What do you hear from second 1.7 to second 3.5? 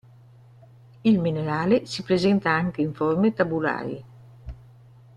si presenta anche in forme